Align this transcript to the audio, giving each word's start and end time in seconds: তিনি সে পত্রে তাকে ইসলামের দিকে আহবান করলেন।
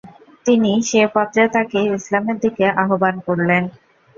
তিনি 0.45 0.71
সে 0.89 1.01
পত্রে 1.15 1.43
তাকে 1.55 1.79
ইসলামের 1.97 2.37
দিকে 2.43 2.65
আহবান 2.81 3.15
করলেন। 3.27 3.63